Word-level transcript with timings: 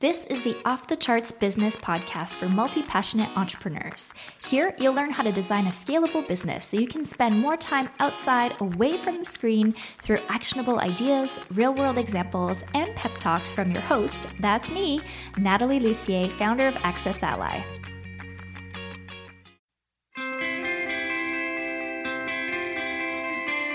This 0.00 0.26
is 0.26 0.40
the 0.42 0.56
Off 0.64 0.86
the 0.86 0.96
Charts 0.96 1.32
Business 1.32 1.74
Podcast 1.74 2.34
for 2.34 2.48
multi 2.48 2.84
passionate 2.84 3.36
entrepreneurs. 3.36 4.14
Here, 4.46 4.72
you'll 4.78 4.94
learn 4.94 5.10
how 5.10 5.24
to 5.24 5.32
design 5.32 5.66
a 5.66 5.70
scalable 5.70 6.24
business 6.28 6.66
so 6.66 6.78
you 6.78 6.86
can 6.86 7.04
spend 7.04 7.36
more 7.36 7.56
time 7.56 7.88
outside, 7.98 8.54
away 8.60 8.96
from 8.96 9.18
the 9.18 9.24
screen, 9.24 9.74
through 10.00 10.20
actionable 10.28 10.78
ideas, 10.78 11.40
real 11.50 11.74
world 11.74 11.98
examples, 11.98 12.62
and 12.74 12.94
pep 12.94 13.10
talks 13.18 13.50
from 13.50 13.72
your 13.72 13.80
host 13.80 14.28
that's 14.38 14.70
me, 14.70 15.00
Natalie 15.36 15.80
Lussier, 15.80 16.30
founder 16.30 16.68
of 16.68 16.74
AccessAlly. 16.74 17.64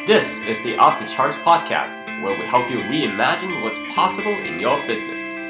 This 0.08 0.38
is 0.48 0.64
the 0.64 0.78
Off 0.78 1.00
the 1.00 1.05
Charts 1.05 1.36
Podcast, 1.40 2.24
where 2.24 2.40
we 2.40 2.46
help 2.46 2.71
you 2.71 2.78
reimagine 2.78 3.62
what's 3.62 3.94
possible 3.94 4.32
in 4.32 4.62
your 4.62 4.80
business. 4.88 5.43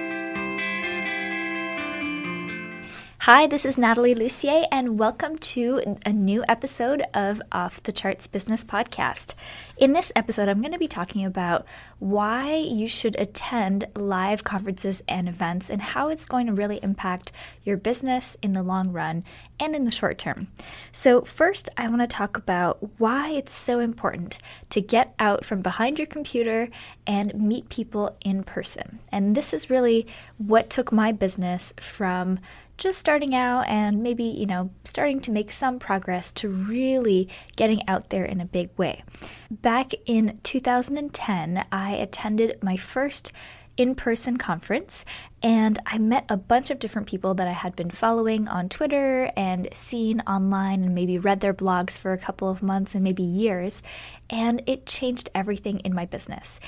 Hi, 3.23 3.47
this 3.47 3.63
is 3.63 3.77
Natalie 3.77 4.15
Lussier, 4.15 4.67
and 4.69 4.99
welcome 4.99 5.37
to 5.37 5.95
a 6.05 6.11
new 6.11 6.43
episode 6.49 7.03
of 7.13 7.41
Off 7.53 7.81
the 7.83 7.93
Charts 7.93 8.27
Business 8.27 8.65
Podcast. 8.65 9.33
In 9.77 9.93
this 9.93 10.11
episode, 10.13 10.49
I'm 10.49 10.59
going 10.59 10.73
to 10.73 10.77
be 10.77 10.89
talking 10.89 11.23
about 11.23 11.65
why 11.99 12.55
you 12.55 12.89
should 12.89 13.15
attend 13.15 13.87
live 13.95 14.43
conferences 14.43 15.01
and 15.07 15.29
events 15.29 15.69
and 15.69 15.81
how 15.81 16.09
it's 16.09 16.25
going 16.25 16.47
to 16.47 16.53
really 16.53 16.81
impact 16.83 17.31
your 17.63 17.77
business 17.77 18.35
in 18.41 18.51
the 18.51 18.61
long 18.61 18.91
run 18.91 19.23
and 19.57 19.73
in 19.73 19.85
the 19.85 19.91
short 19.91 20.17
term. 20.17 20.47
So, 20.91 21.21
first, 21.21 21.69
I 21.77 21.87
want 21.87 22.01
to 22.01 22.07
talk 22.07 22.37
about 22.37 22.99
why 22.99 23.29
it's 23.29 23.53
so 23.53 23.79
important 23.79 24.37
to 24.71 24.81
get 24.81 25.15
out 25.17 25.45
from 25.45 25.61
behind 25.61 25.97
your 25.97 26.07
computer 26.07 26.67
and 27.07 27.33
meet 27.35 27.69
people 27.69 28.17
in 28.19 28.43
person. 28.43 28.99
And 29.13 29.33
this 29.33 29.53
is 29.53 29.69
really 29.69 30.07
what 30.39 30.69
took 30.69 30.91
my 30.91 31.13
business 31.13 31.73
from 31.79 32.39
just 32.77 32.99
starting 32.99 33.35
out 33.35 33.67
and 33.67 34.01
maybe, 34.01 34.23
you 34.23 34.45
know, 34.45 34.71
starting 34.83 35.19
to 35.21 35.31
make 35.31 35.51
some 35.51 35.79
progress 35.79 36.31
to 36.33 36.49
really 36.49 37.29
getting 37.55 37.87
out 37.87 38.09
there 38.09 38.25
in 38.25 38.41
a 38.41 38.45
big 38.45 38.69
way. 38.77 39.03
Back 39.49 39.93
in 40.05 40.39
2010, 40.43 41.65
I 41.71 41.91
attended 41.91 42.61
my 42.63 42.77
first 42.77 43.31
in 43.75 43.95
person 43.95 44.37
conference 44.37 45.03
and 45.41 45.79
I 45.85 45.97
met 45.97 46.25
a 46.29 46.37
bunch 46.37 46.69
of 46.69 46.79
different 46.79 47.07
people 47.07 47.33
that 47.35 47.47
I 47.47 47.53
had 47.53 47.75
been 47.75 47.89
following 47.89 48.47
on 48.47 48.69
Twitter 48.69 49.31
and 49.35 49.67
seen 49.73 50.21
online 50.21 50.83
and 50.83 50.93
maybe 50.93 51.17
read 51.17 51.39
their 51.39 51.53
blogs 51.53 51.97
for 51.97 52.13
a 52.13 52.17
couple 52.17 52.49
of 52.49 52.61
months 52.61 52.93
and 52.93 53.03
maybe 53.03 53.23
years. 53.23 53.81
And 54.29 54.61
it 54.67 54.85
changed 54.85 55.29
everything 55.33 55.79
in 55.79 55.93
my 55.93 56.05
business. 56.05 56.59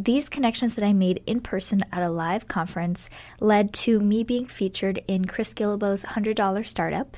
These 0.00 0.30
connections 0.30 0.76
that 0.76 0.84
I 0.84 0.94
made 0.94 1.22
in 1.26 1.42
person 1.42 1.82
at 1.92 2.02
a 2.02 2.08
live 2.08 2.48
conference 2.48 3.10
led 3.38 3.74
to 3.84 4.00
me 4.00 4.24
being 4.24 4.46
featured 4.46 5.02
in 5.06 5.26
Chris 5.26 5.52
Guillebeau's 5.52 6.06
$100 6.06 6.66
Startup. 6.66 7.14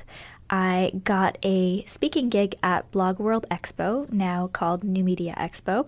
I 0.49 0.91
got 1.05 1.37
a 1.43 1.83
speaking 1.83 2.27
gig 2.27 2.55
at 2.61 2.91
Blog 2.91 3.19
World 3.19 3.45
Expo, 3.49 4.11
now 4.11 4.47
called 4.47 4.83
New 4.83 5.01
Media 5.01 5.33
Expo, 5.37 5.87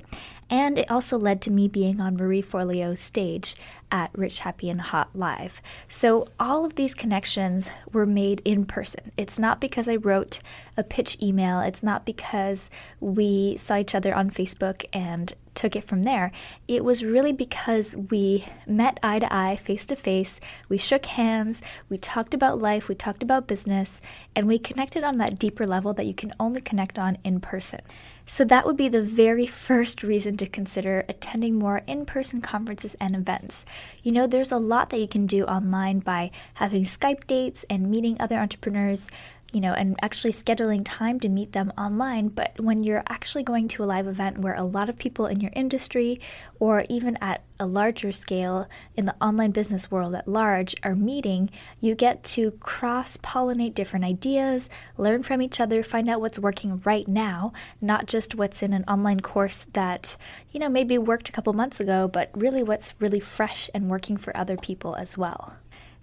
and 0.49 0.77
it 0.77 0.89
also 0.89 1.17
led 1.17 1.41
to 1.41 1.51
me 1.51 1.67
being 1.67 1.99
on 1.99 2.15
Marie 2.15 2.41
Forleo's 2.41 3.01
stage 3.01 3.57
at 3.91 4.09
Rich 4.17 4.39
Happy 4.39 4.69
and 4.69 4.79
Hot 4.79 5.09
Live. 5.13 5.61
So 5.89 6.29
all 6.39 6.63
of 6.63 6.75
these 6.75 6.93
connections 6.93 7.69
were 7.91 8.05
made 8.05 8.41
in 8.45 8.63
person. 8.65 9.11
It's 9.17 9.37
not 9.37 9.59
because 9.59 9.89
I 9.89 9.97
wrote 9.97 10.39
a 10.77 10.83
pitch 10.83 11.17
email, 11.21 11.59
it's 11.59 11.83
not 11.83 12.05
because 12.05 12.69
we 13.01 13.57
saw 13.57 13.75
each 13.75 13.93
other 13.93 14.15
on 14.15 14.29
Facebook 14.29 14.85
and 14.93 15.33
took 15.55 15.75
it 15.75 15.83
from 15.83 16.03
there. 16.03 16.31
It 16.67 16.83
was 16.83 17.03
really 17.03 17.33
because 17.33 17.95
we 17.95 18.45
met 18.67 18.99
eye 19.01 19.19
to 19.19 19.33
eye, 19.33 19.55
face 19.55 19.85
to 19.85 19.95
face, 19.95 20.39
we 20.69 20.77
shook 20.77 21.05
hands, 21.05 21.61
we 21.89 21.97
talked 21.97 22.33
about 22.33 22.61
life, 22.61 22.87
we 22.87 22.95
talked 22.95 23.23
about 23.23 23.47
business, 23.47 24.01
and 24.35 24.47
we 24.47 24.59
connected 24.59 25.03
on 25.03 25.17
that 25.17 25.39
deeper 25.39 25.65
level 25.65 25.93
that 25.93 26.05
you 26.05 26.13
can 26.13 26.33
only 26.39 26.61
connect 26.61 26.99
on 26.99 27.17
in 27.23 27.39
person. 27.39 27.81
So, 28.27 28.43
that 28.45 28.65
would 28.65 28.75
be 28.75 28.89
the 28.89 29.03
very 29.03 29.45
first 29.45 30.01
reason 30.01 30.35
to 30.37 30.47
consider 30.47 31.05
attending 31.07 31.59
more 31.59 31.83
in 31.85 32.07
person 32.07 32.41
conferences 32.41 32.95
and 32.99 33.15
events. 33.15 33.65
You 34.01 34.11
know, 34.11 34.25
there's 34.25 34.51
a 34.51 34.57
lot 34.57 34.89
that 34.89 34.99
you 34.99 35.07
can 35.07 35.27
do 35.27 35.43
online 35.45 35.99
by 35.99 36.31
having 36.55 36.85
Skype 36.85 37.27
dates 37.27 37.65
and 37.69 37.91
meeting 37.91 38.17
other 38.19 38.39
entrepreneurs 38.39 39.09
you 39.55 39.61
know, 39.61 39.71
and 39.71 39.97
actually 40.01 40.33
scheduling 40.33 40.81
time 40.83 41.17
to 41.17 41.29
meet 41.29 41.53
them 41.53 41.71
online. 41.77 42.27
But 42.27 42.59
when 42.59 42.83
you're 42.83 43.05
actually 43.07 43.43
going 43.43 43.69
to 43.69 43.85
a 43.85 43.85
live 43.85 44.05
event 44.05 44.39
where 44.39 44.53
a 44.53 44.63
lot 44.63 44.89
of 44.89 44.97
people 44.97 45.27
in 45.27 45.39
your 45.39 45.51
industry 45.55 46.19
or 46.59 46.83
even 46.89 47.17
at 47.21 47.41
a 47.57 47.65
larger 47.65 48.11
scale 48.11 48.67
in 48.97 49.05
the 49.05 49.15
online 49.21 49.51
business 49.51 49.89
world 49.89 50.13
at 50.13 50.27
large 50.27 50.75
are 50.83 50.93
meeting, 50.93 51.49
you 51.79 51.95
get 51.95 52.21
to 52.25 52.51
cross 52.59 53.15
pollinate 53.15 53.73
different 53.73 54.03
ideas, 54.03 54.69
learn 54.97 55.23
from 55.23 55.41
each 55.41 55.61
other, 55.61 55.81
find 55.81 56.09
out 56.09 56.19
what's 56.19 56.37
working 56.37 56.81
right 56.83 57.07
now, 57.07 57.53
not 57.79 58.07
just 58.07 58.35
what's 58.35 58.61
in 58.61 58.73
an 58.73 58.83
online 58.89 59.21
course 59.21 59.67
that, 59.71 60.17
you 60.51 60.59
know, 60.59 60.67
maybe 60.67 60.97
worked 60.97 61.29
a 61.29 61.31
couple 61.31 61.53
months 61.53 61.79
ago, 61.79 62.09
but 62.09 62.29
really 62.35 62.61
what's 62.61 62.93
really 62.99 63.21
fresh 63.21 63.69
and 63.73 63.89
working 63.89 64.17
for 64.17 64.35
other 64.35 64.57
people 64.57 64.95
as 64.95 65.17
well. 65.17 65.55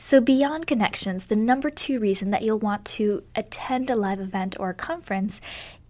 So, 0.05 0.21
beyond 0.21 0.67
connections, 0.67 1.27
the 1.27 1.37
number 1.37 1.71
two 1.71 2.01
reason 2.01 2.33
that 2.33 2.43
you'll 2.43 2.59
want 2.59 2.85
to 2.87 3.23
attend 3.37 3.89
a 3.89 3.95
live 3.95 4.19
event 4.19 4.57
or 4.59 4.71
a 4.71 4.75
conference 4.75 5.41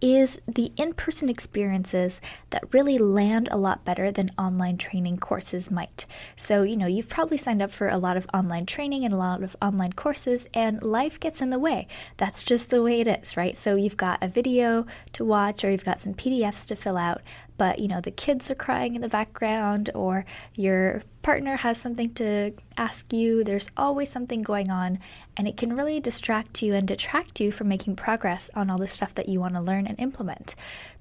is 0.03 0.37
the 0.45 0.73
in 0.75 0.91
person 0.93 1.29
experiences 1.29 2.19
that 2.49 2.73
really 2.73 2.97
land 2.97 3.47
a 3.49 3.57
lot 3.57 3.85
better 3.85 4.11
than 4.11 4.29
online 4.37 4.77
training 4.77 5.17
courses 5.17 5.71
might. 5.71 6.05
So, 6.35 6.63
you 6.63 6.75
know, 6.75 6.87
you've 6.87 7.07
probably 7.07 7.37
signed 7.37 7.61
up 7.61 7.71
for 7.71 7.87
a 7.87 7.97
lot 7.97 8.17
of 8.17 8.27
online 8.33 8.65
training 8.65 9.05
and 9.05 9.13
a 9.13 9.17
lot 9.17 9.41
of 9.43 9.55
online 9.61 9.93
courses, 9.93 10.45
and 10.53 10.83
life 10.83 11.21
gets 11.21 11.41
in 11.41 11.51
the 11.51 11.57
way. 11.57 11.87
That's 12.17 12.43
just 12.43 12.69
the 12.69 12.83
way 12.83 12.99
it 12.99 13.07
is, 13.07 13.37
right? 13.37 13.55
So, 13.55 13.75
you've 13.75 13.95
got 13.95 14.21
a 14.21 14.27
video 14.27 14.85
to 15.13 15.23
watch 15.23 15.63
or 15.63 15.71
you've 15.71 15.85
got 15.85 16.01
some 16.01 16.13
PDFs 16.13 16.67
to 16.67 16.75
fill 16.75 16.97
out, 16.97 17.21
but 17.57 17.79
you 17.79 17.87
know 17.87 18.01
the 18.01 18.11
kids 18.11 18.49
are 18.51 18.55
crying 18.55 18.95
in 18.95 19.01
the 19.01 19.07
background 19.07 19.89
or 19.93 20.25
your 20.55 21.03
partner 21.21 21.55
has 21.55 21.79
something 21.79 22.13
to 22.13 22.51
ask 22.77 23.13
you 23.13 23.43
there's 23.43 23.69
always 23.77 24.09
something 24.09 24.41
going 24.41 24.69
on 24.69 24.99
and 25.35 25.47
it 25.47 25.57
can 25.57 25.75
really 25.75 25.99
distract 25.99 26.61
you 26.61 26.73
and 26.73 26.87
detract 26.87 27.39
you 27.39 27.51
from 27.51 27.67
making 27.67 27.95
progress 27.95 28.49
on 28.55 28.69
all 28.69 28.77
the 28.77 28.87
stuff 28.87 29.15
that 29.15 29.29
you 29.29 29.39
want 29.39 29.55
to 29.55 29.61
learn 29.61 29.87
and 29.87 29.99
implement. 29.99 30.55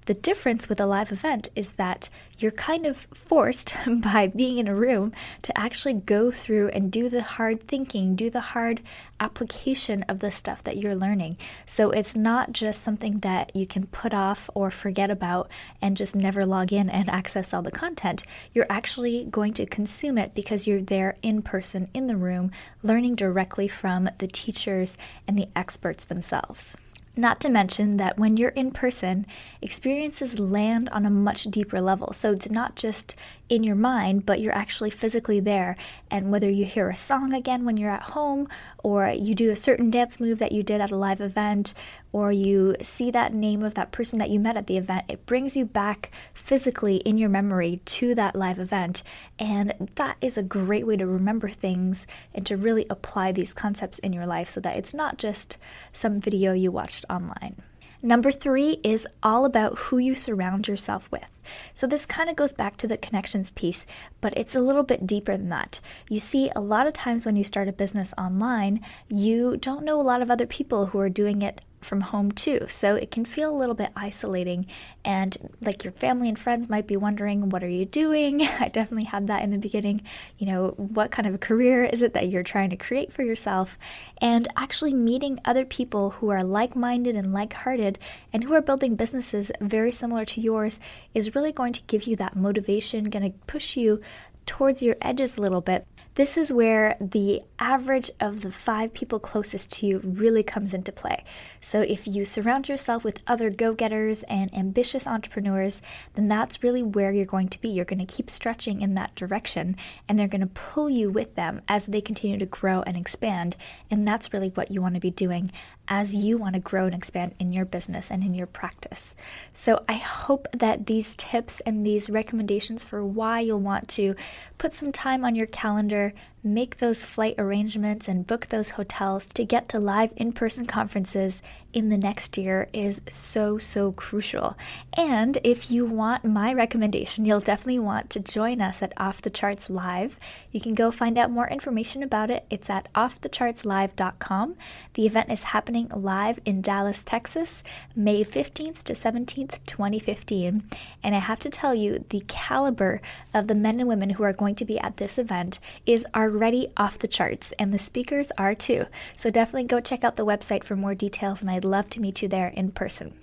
The 0.06 0.14
difference 0.14 0.68
with 0.68 0.80
a 0.80 0.86
live 0.86 1.12
event 1.12 1.48
is 1.54 1.74
that 1.74 2.08
you're 2.38 2.50
kind 2.50 2.86
of 2.86 3.06
forced 3.14 3.74
by 3.86 4.26
being 4.26 4.58
in 4.58 4.68
a 4.68 4.74
room 4.74 5.12
to 5.42 5.56
actually 5.56 5.94
go 5.94 6.32
through 6.32 6.68
and 6.68 6.90
do 6.90 7.08
the 7.08 7.22
hard 7.22 7.68
thinking, 7.68 8.16
do 8.16 8.28
the 8.28 8.40
hard 8.40 8.80
application 9.22 10.02
of 10.08 10.18
the 10.18 10.32
stuff 10.32 10.64
that 10.64 10.76
you're 10.76 10.96
learning. 10.96 11.38
So 11.64 11.90
it's 11.90 12.16
not 12.16 12.50
just 12.52 12.82
something 12.82 13.20
that 13.20 13.54
you 13.54 13.66
can 13.66 13.86
put 13.86 14.12
off 14.12 14.50
or 14.52 14.68
forget 14.70 15.10
about 15.10 15.48
and 15.80 15.96
just 15.96 16.16
never 16.16 16.44
log 16.44 16.72
in 16.72 16.90
and 16.90 17.08
access 17.20 17.54
all 17.54 17.62
the 17.62 17.70
content. 17.70 18.24
You're 18.52 18.66
actually 18.68 19.24
going 19.26 19.54
to 19.54 19.66
consume 19.66 20.18
it 20.18 20.34
because 20.34 20.66
you're 20.66 20.82
there 20.82 21.16
in 21.22 21.40
person 21.40 21.88
in 21.94 22.08
the 22.08 22.16
room, 22.16 22.50
learning 22.82 23.14
directly 23.14 23.68
from 23.68 24.10
the 24.18 24.26
teachers 24.26 24.98
and 25.28 25.38
the 25.38 25.48
experts 25.54 26.04
themselves. 26.04 26.76
Not 27.14 27.40
to 27.42 27.50
mention 27.50 27.98
that 27.98 28.18
when 28.18 28.38
you're 28.38 28.50
in 28.50 28.70
person, 28.70 29.26
experiences 29.60 30.38
land 30.38 30.88
on 30.88 31.04
a 31.04 31.10
much 31.10 31.44
deeper 31.44 31.80
level. 31.80 32.12
So 32.14 32.32
it's 32.32 32.50
not 32.50 32.74
just 32.74 33.14
in 33.52 33.62
your 33.62 33.76
mind, 33.76 34.24
but 34.24 34.40
you're 34.40 34.54
actually 34.54 34.88
physically 34.88 35.38
there. 35.38 35.76
And 36.10 36.32
whether 36.32 36.48
you 36.48 36.64
hear 36.64 36.88
a 36.88 36.96
song 36.96 37.34
again 37.34 37.66
when 37.66 37.76
you're 37.76 37.90
at 37.90 38.02
home, 38.02 38.48
or 38.82 39.10
you 39.10 39.34
do 39.34 39.50
a 39.50 39.56
certain 39.56 39.90
dance 39.90 40.18
move 40.18 40.38
that 40.38 40.52
you 40.52 40.62
did 40.62 40.80
at 40.80 40.90
a 40.90 40.96
live 40.96 41.20
event, 41.20 41.74
or 42.12 42.32
you 42.32 42.74
see 42.80 43.10
that 43.10 43.34
name 43.34 43.62
of 43.62 43.74
that 43.74 43.92
person 43.92 44.18
that 44.20 44.30
you 44.30 44.40
met 44.40 44.56
at 44.56 44.68
the 44.68 44.78
event, 44.78 45.04
it 45.06 45.26
brings 45.26 45.54
you 45.54 45.66
back 45.66 46.10
physically 46.32 46.96
in 46.96 47.18
your 47.18 47.28
memory 47.28 47.82
to 47.84 48.14
that 48.14 48.34
live 48.34 48.58
event. 48.58 49.02
And 49.38 49.90
that 49.96 50.16
is 50.22 50.38
a 50.38 50.42
great 50.42 50.86
way 50.86 50.96
to 50.96 51.06
remember 51.06 51.50
things 51.50 52.06
and 52.34 52.46
to 52.46 52.56
really 52.56 52.86
apply 52.88 53.32
these 53.32 53.52
concepts 53.52 53.98
in 53.98 54.14
your 54.14 54.24
life 54.24 54.48
so 54.48 54.60
that 54.60 54.76
it's 54.76 54.94
not 54.94 55.18
just 55.18 55.58
some 55.92 56.18
video 56.18 56.54
you 56.54 56.72
watched 56.72 57.04
online. 57.10 57.56
Number 58.04 58.32
three 58.32 58.80
is 58.82 59.06
all 59.22 59.44
about 59.44 59.78
who 59.78 59.98
you 59.98 60.16
surround 60.16 60.66
yourself 60.66 61.08
with. 61.12 61.24
So, 61.72 61.86
this 61.86 62.04
kind 62.04 62.28
of 62.28 62.34
goes 62.34 62.52
back 62.52 62.76
to 62.78 62.88
the 62.88 62.96
connections 62.96 63.52
piece, 63.52 63.86
but 64.20 64.36
it's 64.36 64.56
a 64.56 64.60
little 64.60 64.82
bit 64.82 65.06
deeper 65.06 65.36
than 65.36 65.50
that. 65.50 65.78
You 66.10 66.18
see, 66.18 66.50
a 66.56 66.60
lot 66.60 66.88
of 66.88 66.94
times 66.94 67.24
when 67.24 67.36
you 67.36 67.44
start 67.44 67.68
a 67.68 67.72
business 67.72 68.12
online, 68.18 68.80
you 69.08 69.56
don't 69.56 69.84
know 69.84 70.00
a 70.00 70.02
lot 70.02 70.20
of 70.20 70.32
other 70.32 70.46
people 70.46 70.86
who 70.86 70.98
are 70.98 71.08
doing 71.08 71.42
it 71.42 71.60
from 71.84 72.00
home 72.00 72.32
too. 72.32 72.66
So 72.68 72.94
it 72.94 73.10
can 73.10 73.24
feel 73.24 73.54
a 73.54 73.58
little 73.58 73.74
bit 73.74 73.90
isolating 73.96 74.66
and 75.04 75.36
like 75.60 75.84
your 75.84 75.92
family 75.92 76.28
and 76.28 76.38
friends 76.38 76.68
might 76.68 76.86
be 76.86 76.96
wondering, 76.96 77.48
what 77.48 77.64
are 77.64 77.68
you 77.68 77.84
doing? 77.84 78.42
I 78.60 78.68
definitely 78.68 79.04
had 79.04 79.26
that 79.26 79.42
in 79.42 79.50
the 79.50 79.58
beginning. 79.58 80.02
You 80.38 80.46
know, 80.46 80.68
what 80.76 81.10
kind 81.10 81.26
of 81.26 81.34
a 81.34 81.38
career 81.38 81.84
is 81.84 82.02
it 82.02 82.14
that 82.14 82.28
you're 82.28 82.42
trying 82.42 82.70
to 82.70 82.76
create 82.76 83.12
for 83.12 83.22
yourself? 83.22 83.78
And 84.20 84.48
actually 84.56 84.94
meeting 84.94 85.40
other 85.44 85.64
people 85.64 86.10
who 86.10 86.30
are 86.30 86.42
like 86.42 86.76
minded 86.76 87.16
and 87.16 87.32
like 87.32 87.52
hearted 87.52 87.98
and 88.32 88.44
who 88.44 88.54
are 88.54 88.62
building 88.62 88.94
businesses 88.94 89.50
very 89.60 89.90
similar 89.90 90.24
to 90.24 90.40
yours 90.40 90.78
is 91.14 91.34
really 91.34 91.52
going 91.52 91.72
to 91.72 91.82
give 91.82 92.04
you 92.04 92.16
that 92.16 92.36
motivation, 92.36 93.10
going 93.10 93.32
to 93.32 93.38
push 93.46 93.76
you 93.76 94.00
towards 94.46 94.82
your 94.82 94.96
edges 95.00 95.36
a 95.36 95.40
little 95.40 95.60
bit 95.60 95.86
This 96.14 96.36
is 96.36 96.52
where 96.52 96.96
the 97.00 97.40
average 97.58 98.10
of 98.20 98.42
the 98.42 98.50
five 98.50 98.92
people 98.92 99.18
closest 99.18 99.72
to 99.72 99.86
you 99.86 100.00
really 100.04 100.42
comes 100.42 100.74
into 100.74 100.92
play. 100.92 101.24
So, 101.62 101.80
if 101.80 102.06
you 102.06 102.26
surround 102.26 102.68
yourself 102.68 103.02
with 103.02 103.20
other 103.26 103.48
go 103.48 103.72
getters 103.72 104.22
and 104.24 104.52
ambitious 104.54 105.06
entrepreneurs, 105.06 105.80
then 106.12 106.28
that's 106.28 106.62
really 106.62 106.82
where 106.82 107.12
you're 107.12 107.24
going 107.24 107.48
to 107.48 107.60
be. 107.62 107.70
You're 107.70 107.86
going 107.86 108.06
to 108.06 108.14
keep 108.14 108.28
stretching 108.28 108.82
in 108.82 108.94
that 108.94 109.14
direction, 109.14 109.74
and 110.06 110.18
they're 110.18 110.28
going 110.28 110.42
to 110.42 110.46
pull 110.48 110.90
you 110.90 111.08
with 111.08 111.34
them 111.34 111.62
as 111.66 111.86
they 111.86 112.02
continue 112.02 112.36
to 112.36 112.44
grow 112.44 112.82
and 112.82 112.94
expand. 112.94 113.56
And 113.90 114.06
that's 114.06 114.34
really 114.34 114.50
what 114.50 114.70
you 114.70 114.82
want 114.82 114.96
to 114.96 115.00
be 115.00 115.10
doing 115.10 115.50
as 115.88 116.16
you 116.16 116.38
want 116.38 116.54
to 116.54 116.60
grow 116.60 116.86
and 116.86 116.94
expand 116.94 117.34
in 117.38 117.52
your 117.52 117.64
business 117.64 118.10
and 118.10 118.22
in 118.22 118.34
your 118.34 118.46
practice. 118.46 119.14
So, 119.54 119.82
I 119.88 119.94
hope 119.94 120.46
that 120.52 120.86
these 120.86 121.14
tips 121.16 121.60
and 121.60 121.86
these 121.86 122.08
recommendations 122.08 122.84
for 122.84 123.04
why 123.04 123.40
you'll 123.40 123.60
want 123.60 123.88
to 123.88 124.14
put 124.58 124.72
some 124.72 124.92
time 124.92 125.24
on 125.24 125.34
your 125.34 125.46
calendar 125.46 126.12
make 126.44 126.78
those 126.78 127.04
flight 127.04 127.36
arrangements 127.38 128.08
and 128.08 128.26
book 128.26 128.48
those 128.48 128.70
hotels 128.70 129.26
to 129.26 129.44
get 129.44 129.68
to 129.68 129.78
live 129.78 130.12
in 130.16 130.32
person 130.32 130.66
conferences 130.66 131.40
in 131.72 131.88
the 131.88 131.96
next 131.96 132.36
year 132.36 132.68
is 132.72 133.00
so, 133.08 133.58
so 133.58 133.92
crucial. 133.92 134.56
And 134.94 135.38
if 135.42 135.70
you 135.70 135.86
want 135.86 136.24
my 136.24 136.52
recommendation, 136.52 137.24
you'll 137.24 137.40
definitely 137.40 137.78
want 137.78 138.10
to 138.10 138.20
join 138.20 138.60
us 138.60 138.82
at 138.82 138.92
Off 138.96 139.22
the 139.22 139.30
Charts 139.30 139.70
Live. 139.70 140.18
You 140.50 140.60
can 140.60 140.74
go 140.74 140.90
find 140.90 141.16
out 141.16 141.30
more 141.30 141.48
information 141.48 142.02
about 142.02 142.30
it. 142.30 142.44
It's 142.50 142.68
at 142.68 142.92
offthechartslive.com. 142.94 144.56
The 144.94 145.06
event 145.06 145.30
is 145.30 145.44
happening 145.44 145.88
live 145.94 146.40
in 146.44 146.60
Dallas, 146.60 147.02
Texas, 147.02 147.62
May 147.96 148.24
15th 148.24 148.82
to 148.84 148.92
17th, 148.92 149.58
2015. 149.66 150.64
And 151.02 151.14
I 151.14 151.18
have 151.18 151.40
to 151.40 151.50
tell 151.50 151.74
you, 151.74 152.04
the 152.10 152.22
caliber 152.28 153.00
of 153.32 153.46
the 153.46 153.54
men 153.54 153.80
and 153.80 153.88
women 153.88 154.10
who 154.10 154.24
are 154.24 154.32
going 154.32 154.54
to 154.56 154.64
be 154.64 154.78
at 154.78 154.98
this 154.98 155.18
event 155.18 155.58
is 155.86 156.04
already 156.32 156.68
off 156.76 156.98
the 156.98 157.08
charts, 157.08 157.52
and 157.58 157.72
the 157.72 157.78
speakers 157.78 158.32
are 158.38 158.54
too. 158.54 158.86
So 159.16 159.30
definitely 159.30 159.68
go 159.68 159.80
check 159.80 160.04
out 160.04 160.16
the 160.16 160.26
website 160.26 160.64
for 160.64 160.76
more 160.76 160.94
details, 160.94 161.42
and 161.42 161.50
I'd 161.50 161.64
love 161.64 161.90
to 161.90 162.00
meet 162.00 162.22
you 162.22 162.28
there 162.28 162.48
in 162.48 162.72
person. 162.72 163.14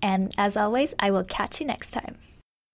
And 0.00 0.32
as 0.38 0.56
always, 0.56 0.94
I 0.98 1.10
will 1.10 1.24
catch 1.24 1.60
you 1.60 1.66
next 1.66 1.92
time. 1.92 2.16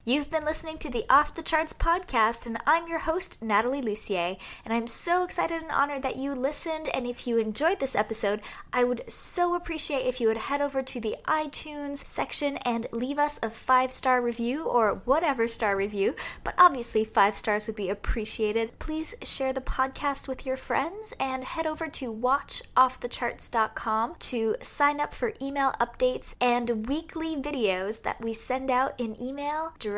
You've 0.09 0.31
been 0.31 0.47
listening 0.47 0.79
to 0.79 0.89
the 0.89 1.05
Off 1.11 1.35
the 1.35 1.43
Charts 1.43 1.75
podcast, 1.75 2.47
and 2.47 2.57
I'm 2.67 2.89
your 2.89 3.01
host, 3.01 3.43
Natalie 3.43 3.83
Lussier. 3.83 4.39
And 4.65 4.73
I'm 4.73 4.87
so 4.87 5.23
excited 5.23 5.61
and 5.61 5.71
honored 5.71 6.01
that 6.01 6.17
you 6.17 6.35
listened. 6.35 6.89
And 6.95 7.07
if 7.07 7.27
you 7.27 7.37
enjoyed 7.37 7.79
this 7.79 7.95
episode, 7.95 8.41
I 8.73 8.85
would 8.85 9.05
so 9.13 9.55
appreciate 9.55 10.07
if 10.07 10.19
you 10.19 10.29
would 10.29 10.39
head 10.39 10.63
over 10.63 10.83
to 10.83 10.99
the 10.99 11.17
iTunes 11.27 12.07
section 12.07 12.57
and 12.63 12.87
leave 12.91 13.19
us 13.19 13.39
a 13.43 13.51
five 13.51 13.93
star 13.93 14.23
review 14.23 14.65
or 14.65 15.03
whatever 15.05 15.47
star 15.47 15.77
review. 15.77 16.17
But 16.43 16.55
obviously, 16.57 17.05
five 17.05 17.37
stars 17.37 17.67
would 17.67 17.77
be 17.77 17.91
appreciated. 17.91 18.79
Please 18.79 19.15
share 19.23 19.53
the 19.53 19.61
podcast 19.61 20.27
with 20.27 20.47
your 20.47 20.57
friends 20.57 21.13
and 21.21 21.45
head 21.45 21.67
over 21.67 21.87
to 21.87 22.11
watchoffthecharts.com 22.11 24.15
to 24.21 24.57
sign 24.63 25.01
up 25.01 25.13
for 25.13 25.35
email 25.43 25.75
updates 25.79 26.35
and 26.41 26.89
weekly 26.89 27.37
videos 27.37 28.01
that 28.05 28.23
we 28.23 28.33
send 28.33 28.71
out 28.71 28.99
in 28.99 29.15
email 29.21 29.75
directly 29.79 29.98